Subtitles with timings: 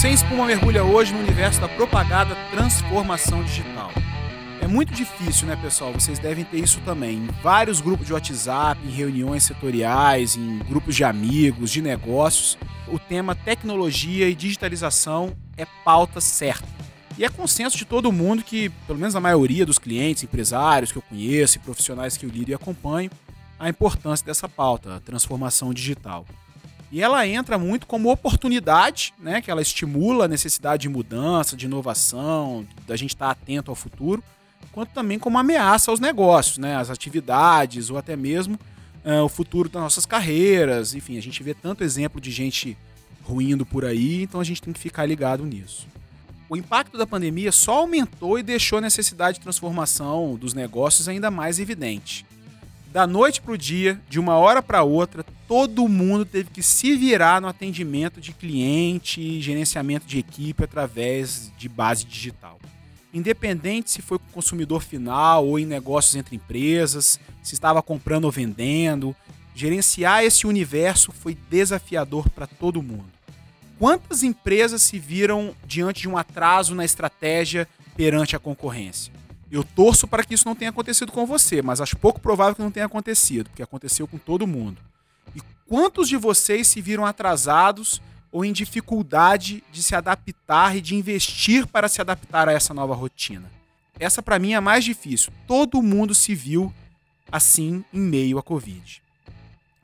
[0.00, 3.92] Sem Espuma mergulha hoje no universo da propagada transformação digital.
[4.62, 5.92] É muito difícil, né, pessoal?
[5.92, 7.18] Vocês devem ter isso também.
[7.18, 12.56] Em vários grupos de WhatsApp, em reuniões setoriais, em grupos de amigos, de negócios,
[12.88, 16.66] o tema tecnologia e digitalização é pauta certa.
[17.18, 20.96] E é consenso de todo mundo que, pelo menos a maioria dos clientes, empresários que
[20.96, 23.10] eu conheço e profissionais que eu lido e acompanho,
[23.58, 26.24] a importância dessa pauta, a transformação digital.
[26.92, 31.66] E ela entra muito como oportunidade, né, que ela estimula a necessidade de mudança, de
[31.66, 34.22] inovação, da gente estar atento ao futuro,
[34.72, 38.58] quanto também como ameaça aos negócios, né, às atividades ou até mesmo
[39.04, 40.92] uh, o futuro das nossas carreiras.
[40.94, 42.76] Enfim, a gente vê tanto exemplo de gente
[43.22, 45.86] ruindo por aí, então a gente tem que ficar ligado nisso.
[46.48, 51.30] O impacto da pandemia só aumentou e deixou a necessidade de transformação dos negócios ainda
[51.30, 52.26] mais evidente
[52.92, 56.96] da noite para o dia, de uma hora para outra, todo mundo teve que se
[56.96, 62.58] virar no atendimento de cliente gerenciamento de equipe através de base digital.
[63.14, 68.24] Independente se foi com o consumidor final ou em negócios entre empresas, se estava comprando
[68.24, 69.14] ou vendendo,
[69.54, 73.10] gerenciar esse universo foi desafiador para todo mundo.
[73.78, 79.19] Quantas empresas se viram diante de um atraso na estratégia perante a concorrência?
[79.50, 82.62] Eu torço para que isso não tenha acontecido com você, mas acho pouco provável que
[82.62, 84.78] não tenha acontecido, porque aconteceu com todo mundo.
[85.34, 90.94] E quantos de vocês se viram atrasados ou em dificuldade de se adaptar e de
[90.94, 93.50] investir para se adaptar a essa nova rotina?
[93.98, 95.32] Essa para mim é a mais difícil.
[95.48, 96.72] Todo mundo se viu
[97.30, 99.02] assim em meio à Covid.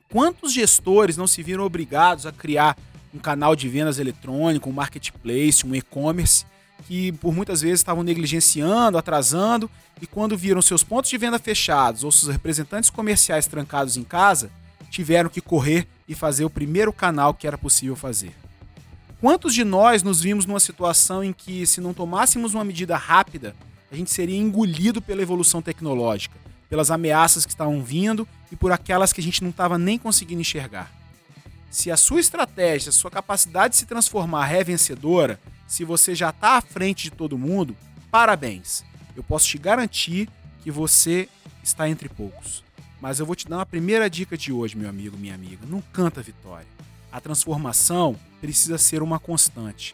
[0.09, 2.77] Quantos gestores não se viram obrigados a criar
[3.13, 6.45] um canal de vendas eletrônico, um marketplace, um e-commerce
[6.85, 9.69] que por muitas vezes estavam negligenciando, atrasando,
[10.01, 14.51] e quando viram seus pontos de venda fechados ou seus representantes comerciais trancados em casa,
[14.89, 18.33] tiveram que correr e fazer o primeiro canal que era possível fazer.
[19.19, 23.55] Quantos de nós nos vimos numa situação em que, se não tomássemos uma medida rápida,
[23.91, 26.37] a gente seria engolido pela evolução tecnológica,
[26.69, 30.41] pelas ameaças que estavam vindo e por aquelas que a gente não estava nem conseguindo
[30.41, 30.91] enxergar?
[31.69, 36.57] Se a sua estratégia, sua capacidade de se transformar é vencedora, se você já está
[36.57, 37.75] à frente de todo mundo,
[38.09, 38.85] parabéns.
[39.15, 40.29] Eu posso te garantir
[40.63, 41.27] que você
[41.61, 42.63] está entre poucos.
[43.01, 45.65] Mas eu vou te dar uma primeira dica de hoje, meu amigo, minha amiga.
[45.67, 46.65] Não canta vitória.
[47.11, 49.93] A transformação precisa ser uma constante.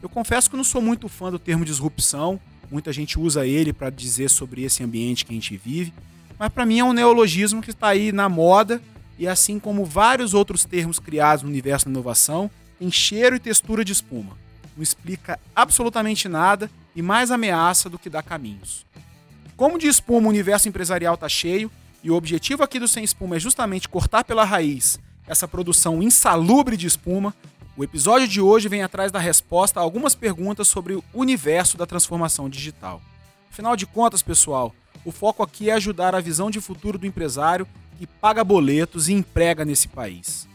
[0.00, 2.40] Eu confesso que não sou muito fã do termo disrupção.
[2.70, 5.92] Muita gente usa ele para dizer sobre esse ambiente que a gente vive.
[6.38, 8.80] Mas para mim é um neologismo que está aí na moda
[9.18, 12.48] e assim como vários outros termos criados no universo da inovação,
[12.78, 14.36] tem cheiro e textura de espuma
[14.78, 18.86] não explica absolutamente nada e mais ameaça do que dá caminhos.
[19.56, 21.68] Como de espuma o universo empresarial está cheio,
[22.02, 26.76] e o objetivo aqui do Sem Espuma é justamente cortar pela raiz essa produção insalubre
[26.76, 27.34] de espuma,
[27.76, 31.86] o episódio de hoje vem atrás da resposta a algumas perguntas sobre o universo da
[31.86, 33.02] transformação digital.
[33.50, 34.74] Afinal de contas, pessoal,
[35.04, 37.68] o foco aqui é ajudar a visão de futuro do empresário
[37.98, 40.48] que paga boletos e emprega nesse país.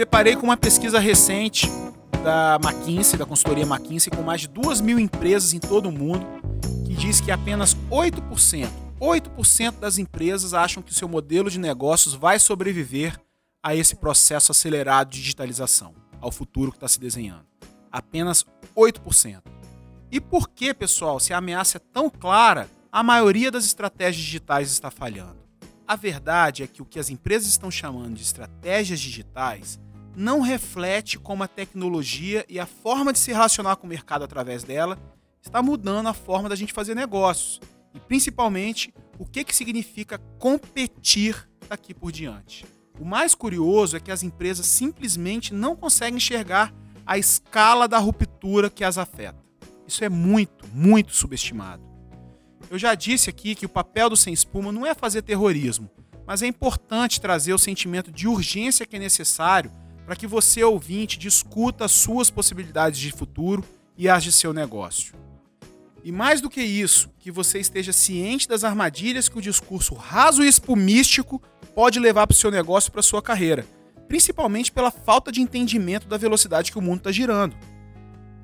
[0.00, 1.68] Deparei com uma pesquisa recente
[2.24, 6.26] da McKinsey, da consultoria McKinsey, com mais de duas mil empresas em todo o mundo,
[6.86, 8.66] que diz que apenas 8%,
[8.98, 13.20] 8% das empresas acham que o seu modelo de negócios vai sobreviver
[13.62, 17.44] a esse processo acelerado de digitalização, ao futuro que está se desenhando.
[17.92, 19.42] Apenas 8%.
[20.10, 24.72] E por que, pessoal, se a ameaça é tão clara, a maioria das estratégias digitais
[24.72, 25.36] está falhando?
[25.86, 29.78] A verdade é que o que as empresas estão chamando de estratégias digitais
[30.16, 34.64] não reflete como a tecnologia e a forma de se relacionar com o mercado através
[34.64, 34.98] dela
[35.42, 37.60] está mudando a forma da gente fazer negócios
[37.94, 42.66] e principalmente o que, que significa competir daqui por diante.
[42.98, 46.74] O mais curioso é que as empresas simplesmente não conseguem enxergar
[47.06, 49.38] a escala da ruptura que as afeta.
[49.86, 51.82] Isso é muito, muito subestimado.
[52.70, 55.90] Eu já disse aqui que o papel do Sem Espuma não é fazer terrorismo,
[56.26, 59.72] mas é importante trazer o sentimento de urgência que é necessário
[60.04, 63.64] para que você, ouvinte, discuta as suas possibilidades de futuro
[63.96, 65.14] e as de seu negócio.
[66.02, 70.42] E mais do que isso, que você esteja ciente das armadilhas que o discurso raso
[70.42, 71.40] e espumístico
[71.74, 73.66] pode levar para o seu negócio e para sua carreira,
[74.08, 77.54] principalmente pela falta de entendimento da velocidade que o mundo está girando.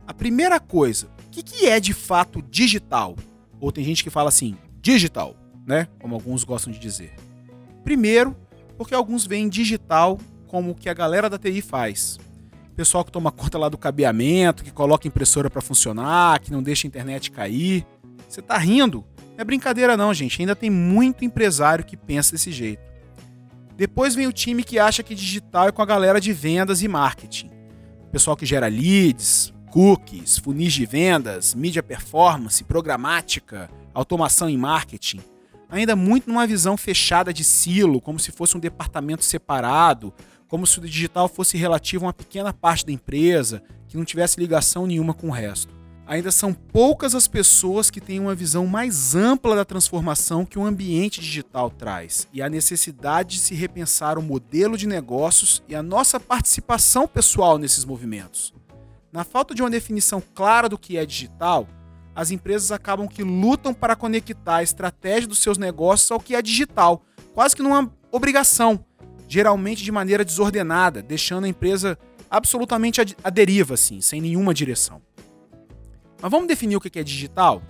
[0.06, 3.16] A primeira coisa, o que é de fato digital?
[3.58, 5.34] Ou tem gente que fala assim, digital,
[5.66, 5.88] né?
[5.98, 7.14] Como alguns gostam de dizer.
[7.82, 8.36] Primeiro,
[8.76, 12.19] porque alguns veem digital como o que a galera da TI faz.
[12.75, 16.87] Pessoal que toma conta lá do cabeamento, que coloca impressora para funcionar, que não deixa
[16.87, 17.87] a internet cair.
[18.28, 19.04] Você tá rindo?
[19.19, 20.40] Não é brincadeira não, gente.
[20.40, 22.82] Ainda tem muito empresário que pensa desse jeito.
[23.76, 26.88] Depois vem o time que acha que digital é com a galera de vendas e
[26.88, 27.50] marketing.
[28.10, 35.20] Pessoal que gera leads, cookies, funis de vendas, mídia performance, programática, automação em marketing.
[35.69, 40.14] Ainda muito numa visão fechada de silo, como se fosse um departamento separado,
[40.48, 44.38] como se o digital fosse relativo a uma pequena parte da empresa, que não tivesse
[44.38, 45.75] ligação nenhuma com o resto.
[46.06, 50.64] Ainda são poucas as pessoas que têm uma visão mais ampla da transformação que o
[50.64, 55.82] ambiente digital traz e a necessidade de se repensar o modelo de negócios e a
[55.82, 58.54] nossa participação pessoal nesses movimentos.
[59.12, 61.66] Na falta de uma definição clara do que é digital,
[62.14, 66.40] as empresas acabam que lutam para conectar a estratégia dos seus negócios ao que é
[66.40, 67.02] digital,
[67.34, 68.82] quase que numa obrigação,
[69.28, 71.99] geralmente de maneira desordenada, deixando a empresa
[72.31, 75.00] absolutamente à deriva, assim, sem nenhuma direção.
[76.20, 77.62] Mas vamos definir o que é digital?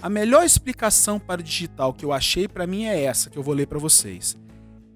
[0.00, 3.42] A melhor explicação para o digital que eu achei para mim é essa, que eu
[3.42, 4.36] vou ler para vocês.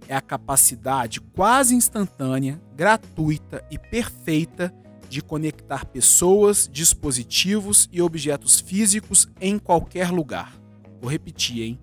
[0.06, 4.74] É a capacidade quase instantânea, gratuita e perfeita
[5.08, 10.54] de conectar pessoas, dispositivos e objetos físicos em qualquer lugar.
[11.00, 11.78] Vou repetir, hein?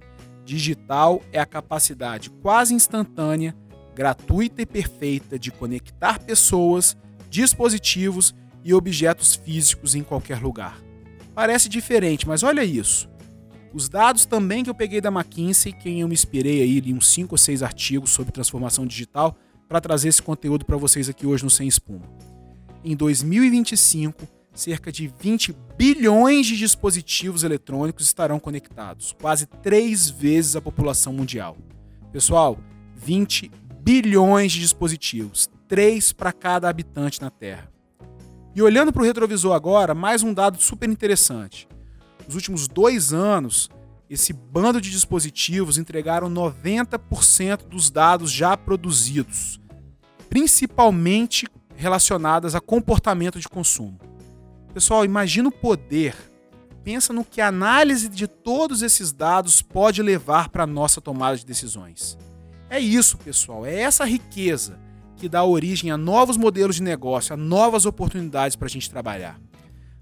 [0.45, 3.55] Digital é a capacidade quase instantânea,
[3.97, 6.95] gratuita e perfeita de conectar pessoas,
[7.31, 10.79] dispositivos e objetos físicos em qualquer lugar.
[11.33, 13.09] Parece diferente, mas olha isso.
[13.73, 17.07] Os dados também que eu peguei da McKinsey, quem eu me inspirei aí em uns
[17.07, 19.35] 5 ou 6 artigos sobre transformação digital
[19.67, 22.05] para trazer esse conteúdo para vocês aqui hoje no Sem Espuma
[22.83, 30.61] em 2025, cerca de 20 bilhões de dispositivos eletrônicos estarão conectados, quase três vezes a
[30.61, 31.57] população mundial.
[32.13, 32.57] Pessoal,
[32.95, 33.51] 20
[33.87, 37.71] bilhões de dispositivos, três para cada habitante na Terra.
[38.53, 41.69] E olhando para o retrovisor agora, mais um dado super interessante.
[42.25, 43.69] Nos últimos dois anos,
[44.09, 49.57] esse bando de dispositivos entregaram 90% dos dados já produzidos,
[50.27, 53.97] principalmente relacionadas a comportamento de consumo.
[54.73, 56.13] Pessoal, imagina o poder.
[56.83, 61.37] Pensa no que a análise de todos esses dados pode levar para a nossa tomada
[61.37, 62.17] de decisões.
[62.69, 64.77] É isso, pessoal, é essa riqueza
[65.15, 69.39] que dá origem a novos modelos de negócio, a novas oportunidades para a gente trabalhar.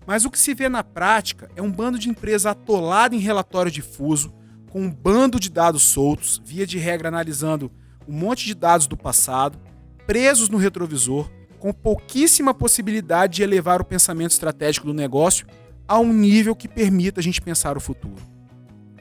[0.06, 3.72] Mas o que se vê na prática é um bando de empresas atolado em relatório
[3.72, 4.34] difuso,
[4.70, 7.72] com um bando de dados soltos, via de regra analisando
[8.08, 9.58] um monte de dados do passado,
[10.06, 15.48] presos no retrovisor, com pouquíssima possibilidade de elevar o pensamento estratégico do negócio
[15.88, 18.22] a um nível que permita a gente pensar o futuro.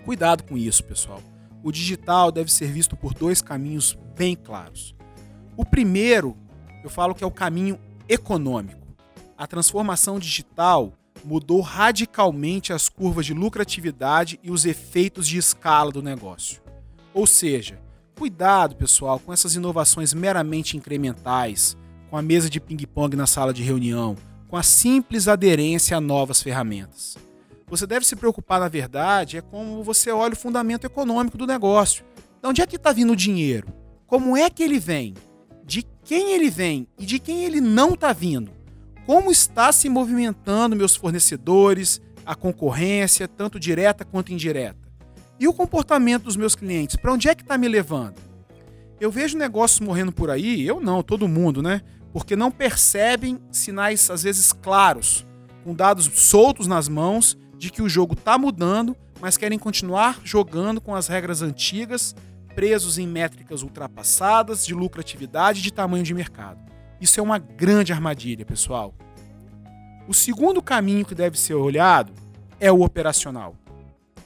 [0.04, 1.20] Cuidado com isso, pessoal.
[1.64, 4.94] O digital deve ser visto por dois caminhos bem claros.
[5.56, 6.36] O primeiro,
[6.84, 8.86] eu falo que é o caminho econômico.
[9.34, 10.92] A transformação digital
[11.24, 16.60] mudou radicalmente as curvas de lucratividade e os efeitos de escala do negócio.
[17.14, 17.80] Ou seja,
[18.14, 21.78] cuidado, pessoal, com essas inovações meramente incrementais,
[22.10, 24.16] com a mesa de ping-pong na sala de reunião,
[24.48, 27.16] com a simples aderência a novas ferramentas.
[27.76, 32.04] Você deve se preocupar, na verdade, é como você olha o fundamento econômico do negócio.
[32.40, 33.66] De onde é que está vindo o dinheiro?
[34.06, 35.14] Como é que ele vem?
[35.64, 38.52] De quem ele vem e de quem ele não está vindo?
[39.04, 44.78] Como está se movimentando meus fornecedores, a concorrência, tanto direta quanto indireta?
[45.40, 48.20] E o comportamento dos meus clientes, para onde é que está me levando?
[49.00, 51.82] Eu vejo negócios morrendo por aí, eu não, todo mundo, né?
[52.12, 55.26] porque não percebem sinais, às vezes, claros,
[55.64, 60.82] com dados soltos nas mãos de que o jogo está mudando, mas querem continuar jogando
[60.82, 62.14] com as regras antigas,
[62.54, 66.60] presos em métricas ultrapassadas de lucratividade e de tamanho de mercado.
[67.00, 68.94] Isso é uma grande armadilha, pessoal.
[70.06, 72.12] O segundo caminho que deve ser olhado
[72.60, 73.56] é o operacional.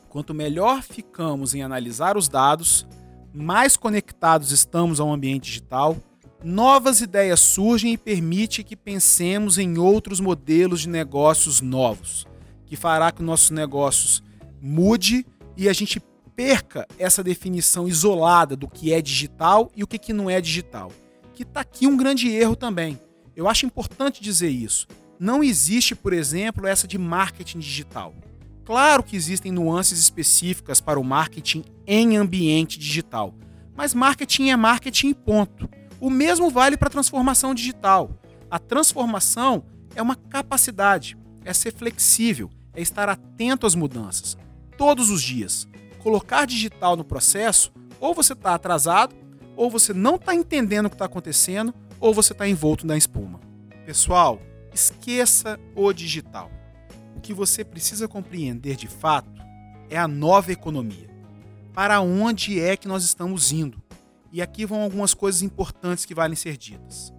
[0.09, 2.87] Quanto melhor ficamos em analisar os dados,
[3.33, 5.97] mais conectados estamos ao ambiente digital,
[6.43, 12.27] novas ideias surgem e permite que pensemos em outros modelos de negócios novos,
[12.69, 14.23] que fará que nossos negócios
[14.61, 16.01] mude e a gente
[16.37, 20.93] perca essa definição isolada do que é digital e o que, que não é digital.
[21.35, 23.01] Que está aqui um grande erro também.
[23.35, 24.87] Eu acho importante dizer isso.
[25.19, 28.15] Não existe, por exemplo, essa de marketing digital.
[28.65, 33.35] Claro que existem nuances específicas para o marketing em ambiente digital,
[33.75, 35.69] mas marketing é marketing ponto.
[35.99, 38.11] O mesmo vale para a transformação digital.
[38.51, 44.39] A transformação é uma capacidade, é ser flexível, é estar atento às mudanças,
[44.77, 45.67] todos os dias.
[45.99, 49.17] Colocar digital no processo, ou você está atrasado,
[49.57, 53.41] ou você não está entendendo o que está acontecendo, ou você está envolto na espuma.
[53.85, 54.41] Pessoal,
[54.73, 56.53] esqueça o digital.
[57.17, 59.43] O que você precisa compreender de fato
[59.91, 61.11] é a nova economia.
[61.75, 63.83] Para onde é que nós estamos indo?
[64.31, 67.13] E aqui vão algumas coisas importantes que valem ser ditas.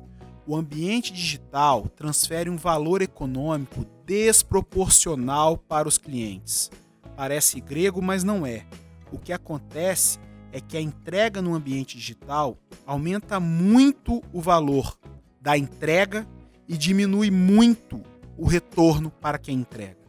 [0.48, 6.72] O ambiente digital transfere um valor econômico desproporcional para os clientes.
[7.16, 8.66] Parece grego, mas não é.
[9.12, 10.18] O que acontece
[10.52, 14.98] é que a entrega no ambiente digital aumenta muito o valor
[15.40, 16.28] da entrega
[16.68, 18.02] e diminui muito
[18.36, 20.00] o retorno para quem entrega.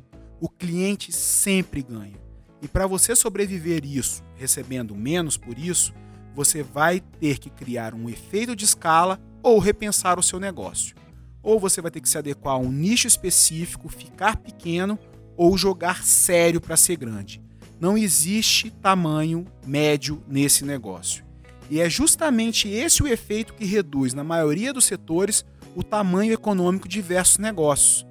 [0.40, 2.19] O cliente sempre ganha.
[2.62, 5.92] E para você sobreviver isso, recebendo menos por isso,
[6.35, 11.00] você vai ter que criar um efeito de escala ou repensar o seu negócio.
[11.42, 14.99] Ou você vai ter que se adequar a um nicho específico, ficar pequeno
[15.37, 17.42] ou jogar sério para ser grande.
[17.80, 21.25] Não existe tamanho médio nesse negócio.
[21.70, 25.44] E é justamente esse o efeito que reduz, na maioria dos setores,
[25.75, 28.06] o tamanho econômico de diversos negócios.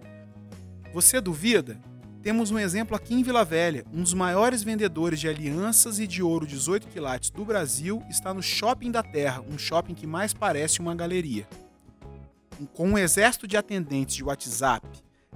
[0.94, 1.80] Você duvida?
[2.24, 3.86] Temos um exemplo aqui em Vila Velha.
[3.94, 8.42] Um dos maiores vendedores de alianças e de ouro 18 quilates do Brasil está no
[8.42, 11.48] Shopping da Terra, um shopping que mais parece uma galeria.
[12.68, 14.88] Com um exército de atendentes de WhatsApp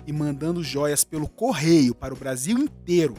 [0.05, 3.15] e mandando joias pelo correio para o Brasil inteiro,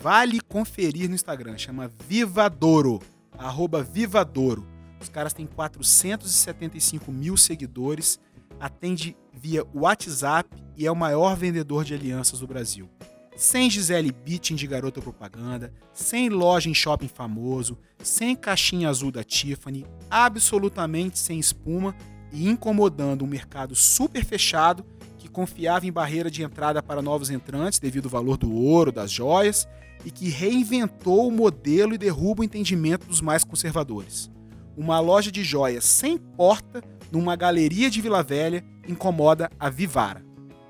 [0.00, 3.00] Vale conferir no Instagram, chama Vivadouro,
[3.36, 4.64] arroba Vivadouro.
[5.00, 8.20] Os caras têm 475 mil seguidores,
[8.60, 12.88] atende via WhatsApp e é o maior vendedor de alianças do Brasil.
[13.36, 19.24] Sem Gisele Bündchen de garota propaganda, sem loja em shopping famoso, sem caixinha azul da
[19.24, 21.94] Tiffany, absolutamente sem espuma
[22.32, 24.84] e incomodando um mercado super fechado
[25.18, 29.10] que confiava em barreira de entrada para novos entrantes devido ao valor do ouro, das
[29.10, 29.68] joias
[30.04, 34.30] e que reinventou o modelo e derruba o entendimento dos mais conservadores.
[34.76, 40.24] Uma loja de joias sem porta numa galeria de Vila Velha incomoda a Vivara.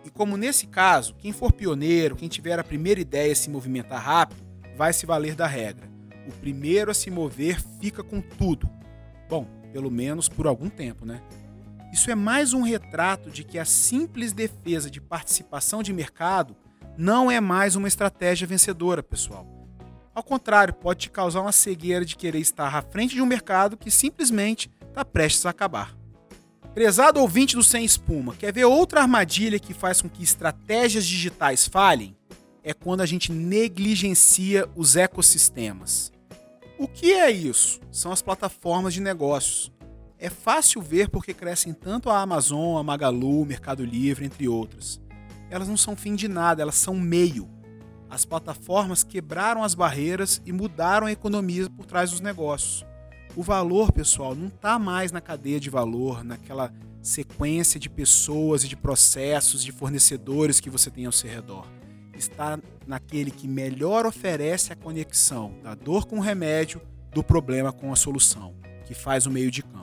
[0.05, 4.41] E como nesse caso, quem for pioneiro, quem tiver a primeira ideia se movimentar rápido,
[4.77, 5.87] vai se valer da regra.
[6.27, 8.69] O primeiro a se mover fica com tudo.
[9.29, 11.21] Bom, pelo menos por algum tempo, né?
[11.93, 16.55] Isso é mais um retrato de que a simples defesa de participação de mercado
[16.97, 19.47] não é mais uma estratégia vencedora, pessoal.
[20.15, 23.77] Ao contrário, pode te causar uma cegueira de querer estar à frente de um mercado
[23.77, 25.97] que simplesmente está prestes a acabar.
[26.75, 31.67] Prezado ouvinte do Sem Espuma, quer ver outra armadilha que faz com que estratégias digitais
[31.67, 32.17] falhem?
[32.63, 36.13] É quando a gente negligencia os ecossistemas.
[36.79, 37.81] O que é isso?
[37.91, 39.73] São as plataformas de negócios.
[40.19, 45.01] É fácil ver porque crescem tanto a Amazon, a Magalu, o Mercado Livre, entre outras
[45.51, 47.49] elas não são fim de nada, elas são meio.
[48.11, 52.85] As plataformas quebraram as barreiras e mudaram a economia por trás dos negócios.
[53.37, 56.73] O valor, pessoal, não está mais na cadeia de valor, naquela
[57.03, 61.67] sequência de pessoas e de processos, de fornecedores que você tem ao seu redor.
[62.15, 66.81] Está naquele que melhor oferece a conexão da dor com o remédio,
[67.13, 68.55] do problema com a solução,
[68.87, 69.78] que faz o meio de campo.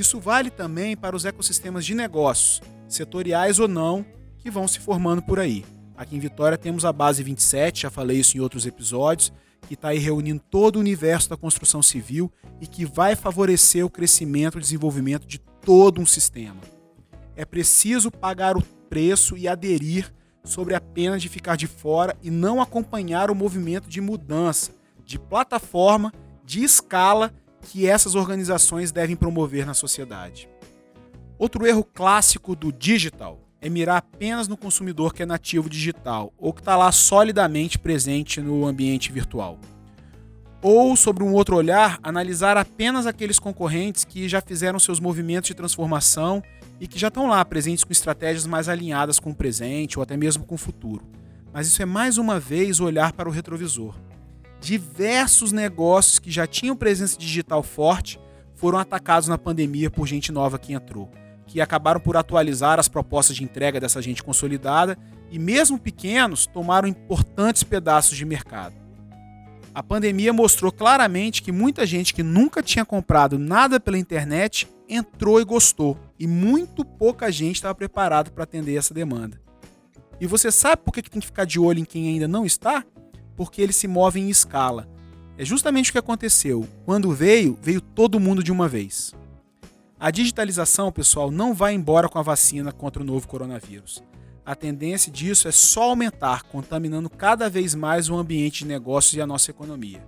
[0.00, 4.02] Isso vale também para os ecossistemas de negócios, setoriais ou não,
[4.38, 5.62] que vão se formando por aí.
[5.94, 9.30] Aqui em Vitória temos a Base 27, já falei isso em outros episódios,
[9.68, 13.90] que está aí reunindo todo o universo da construção civil e que vai favorecer o
[13.90, 16.62] crescimento e desenvolvimento de todo um sistema.
[17.36, 20.10] É preciso pagar o preço e aderir
[20.42, 24.72] sobre a pena de ficar de fora e não acompanhar o movimento de mudança,
[25.04, 26.10] de plataforma,
[26.42, 30.48] de escala que essas organizações devem promover na sociedade.
[31.38, 36.52] Outro erro clássico do digital é mirar apenas no consumidor que é nativo digital ou
[36.52, 39.58] que está lá solidamente presente no ambiente virtual.
[40.62, 45.54] Ou, sobre um outro olhar, analisar apenas aqueles concorrentes que já fizeram seus movimentos de
[45.54, 46.42] transformação
[46.78, 50.16] e que já estão lá presentes com estratégias mais alinhadas com o presente ou até
[50.16, 51.06] mesmo com o futuro.
[51.52, 53.94] Mas isso é mais uma vez olhar para o retrovisor.
[54.60, 58.20] Diversos negócios que já tinham presença digital forte
[58.54, 61.10] foram atacados na pandemia por gente nova que entrou
[61.50, 64.96] que acabaram por atualizar as propostas de entrega dessa gente consolidada
[65.32, 68.76] e, mesmo pequenos, tomaram importantes pedaços de mercado.
[69.74, 75.40] A pandemia mostrou claramente que muita gente que nunca tinha comprado nada pela internet entrou
[75.40, 79.40] e gostou, e muito pouca gente estava preparada para atender essa demanda.
[80.20, 82.84] E você sabe por que tem que ficar de olho em quem ainda não está?
[83.40, 84.86] Porque ele se move em escala.
[85.38, 86.68] É justamente o que aconteceu.
[86.84, 89.14] Quando veio, veio todo mundo de uma vez.
[89.98, 94.04] A digitalização, pessoal, não vai embora com a vacina contra o novo coronavírus.
[94.44, 99.22] A tendência disso é só aumentar, contaminando cada vez mais o ambiente de negócios e
[99.22, 100.04] a nossa economia.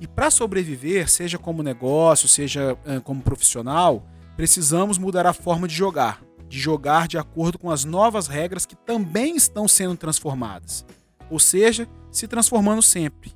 [0.00, 4.04] E para sobreviver, seja como negócio, seja como profissional,
[4.36, 8.74] precisamos mudar a forma de jogar, de jogar de acordo com as novas regras que
[8.74, 10.84] também estão sendo transformadas.
[11.28, 13.32] Ou seja, se transformando sempre.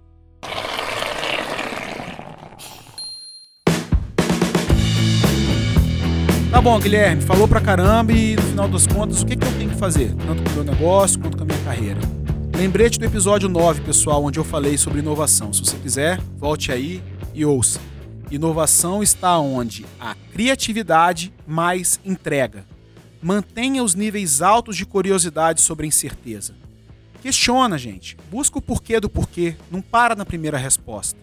[6.51, 9.53] Tá bom, Guilherme, falou pra caramba e no final das contas, o que, que eu
[9.53, 10.15] tenho que fazer?
[10.27, 12.01] Tanto com o meu negócio quanto com a minha carreira.
[12.57, 15.53] Lembrete do episódio 9, pessoal, onde eu falei sobre inovação.
[15.53, 17.81] Se você quiser, volte aí e ouça.
[18.31, 22.65] Inovação está onde a criatividade mais entrega.
[23.23, 26.55] Mantenha os níveis altos de curiosidade sobre a incerteza.
[27.21, 28.17] Questiona, gente.
[28.31, 29.57] Busca o porquê do porquê.
[29.71, 31.19] Não para na primeira resposta.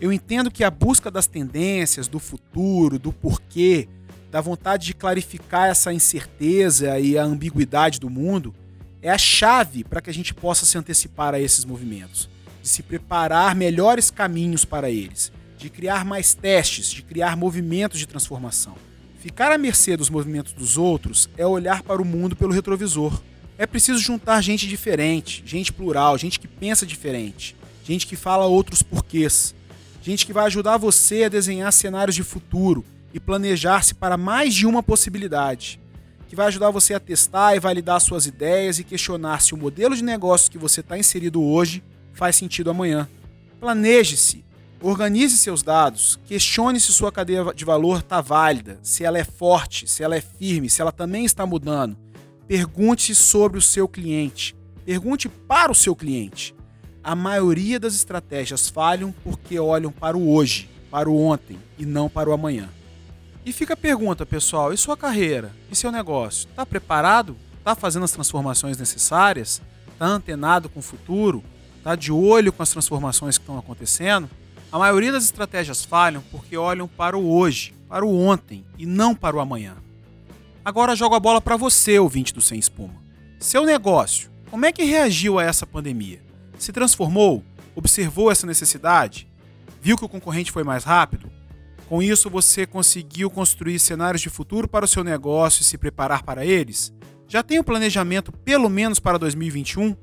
[0.00, 3.86] Eu entendo que a busca das tendências, do futuro, do porquê,
[4.30, 8.54] da vontade de clarificar essa incerteza e a ambiguidade do mundo
[9.02, 12.30] é a chave para que a gente possa se antecipar a esses movimentos,
[12.62, 18.06] de se preparar melhores caminhos para eles, de criar mais testes, de criar movimentos de
[18.06, 18.74] transformação.
[19.18, 23.20] Ficar à mercê dos movimentos dos outros é olhar para o mundo pelo retrovisor.
[23.60, 28.82] É preciso juntar gente diferente, gente plural, gente que pensa diferente, gente que fala outros
[28.82, 29.54] porquês,
[30.02, 34.66] gente que vai ajudar você a desenhar cenários de futuro e planejar-se para mais de
[34.66, 35.78] uma possibilidade
[36.26, 39.94] que vai ajudar você a testar e validar suas ideias e questionar se o modelo
[39.94, 43.06] de negócio que você está inserido hoje faz sentido amanhã.
[43.60, 44.42] Planeje-se,
[44.80, 49.86] organize seus dados, questione se sua cadeia de valor está válida, se ela é forte,
[49.86, 51.94] se ela é firme, se ela também está mudando.
[52.50, 54.56] Pergunte sobre o seu cliente.
[54.84, 56.52] Pergunte para o seu cliente.
[57.00, 62.08] A maioria das estratégias falham porque olham para o hoje, para o ontem e não
[62.08, 62.68] para o amanhã.
[63.46, 65.52] E fica a pergunta, pessoal: e sua carreira?
[65.70, 66.48] E seu negócio?
[66.48, 67.36] Está preparado?
[67.56, 69.62] Está fazendo as transformações necessárias?
[69.86, 71.44] Está antenado com o futuro?
[71.78, 74.28] Está de olho com as transformações que estão acontecendo?
[74.72, 79.14] A maioria das estratégias falham porque olham para o hoje, para o ontem e não
[79.14, 79.76] para o amanhã.
[80.62, 83.02] Agora jogo a bola para você, ouvinte do Sem Espuma.
[83.38, 86.20] Seu negócio, como é que reagiu a essa pandemia?
[86.58, 87.42] Se transformou?
[87.74, 89.26] Observou essa necessidade?
[89.80, 91.32] Viu que o concorrente foi mais rápido?
[91.88, 96.22] Com isso, você conseguiu construir cenários de futuro para o seu negócio e se preparar
[96.22, 96.92] para eles?
[97.26, 99.96] Já tem um planejamento pelo menos para 2021?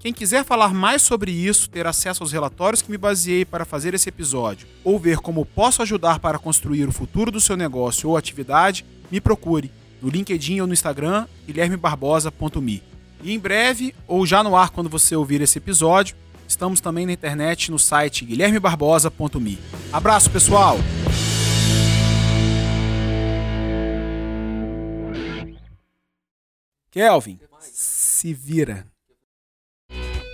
[0.00, 3.94] Quem quiser falar mais sobre isso, ter acesso aos relatórios que me baseei para fazer
[3.94, 8.16] esse episódio, ou ver como posso ajudar para construir o futuro do seu negócio ou
[8.16, 9.70] atividade, me procure
[10.00, 12.82] no LinkedIn ou no Instagram, guilhermebarbosa.me.
[13.22, 16.16] E em breve, ou já no ar quando você ouvir esse episódio,
[16.48, 19.58] estamos também na internet no site guilhermebarbosa.me.
[19.92, 20.78] Abraço, pessoal!
[26.90, 28.84] Kelvin, se vira.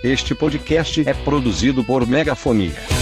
[0.03, 2.96] Este podcast é produzido por Megafonia.